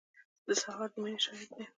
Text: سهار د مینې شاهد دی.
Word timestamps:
سهار 0.61 0.89
د 0.93 0.95
مینې 1.03 1.19
شاهد 1.25 1.49
دی. 1.55 1.65